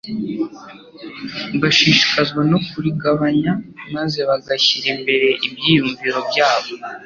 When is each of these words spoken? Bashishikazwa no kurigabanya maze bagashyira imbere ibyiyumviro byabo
Bashishikazwa 1.61 2.41
no 2.51 2.59
kurigabanya 2.69 3.51
maze 3.95 4.19
bagashyira 4.29 4.87
imbere 4.97 5.27
ibyiyumviro 5.47 6.19
byabo 6.29 6.69